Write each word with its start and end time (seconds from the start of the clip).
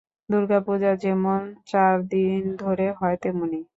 দুর্গাপূজা 0.29 0.91
যেমন 1.03 1.39
চার 1.67 1.93
দিন 2.07 2.41
ধরে 2.57 2.87
হয়, 2.91 3.17
তেমনি। 3.21 3.61